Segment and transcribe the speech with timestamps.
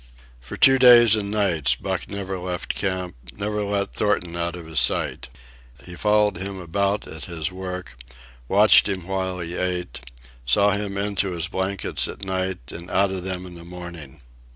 [0.39, 4.79] For two days and nights Buck never left camp, never let Thornton out of his
[4.79, 5.29] sight.
[5.85, 7.95] He followed him about at his work,
[8.47, 9.99] watched him while he ate,
[10.43, 14.21] saw him into his blankets at night and out of them in the morning.